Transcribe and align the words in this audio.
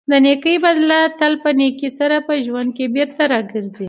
د 0.09 0.13
نېکۍ 0.25 0.55
بدله 0.65 0.99
تل 1.19 1.33
په 1.43 1.49
نېکۍ 1.59 1.89
سره 1.99 2.15
په 2.27 2.33
ژوند 2.45 2.69
کې 2.77 2.85
بېرته 2.95 3.23
راګرځي. 3.33 3.79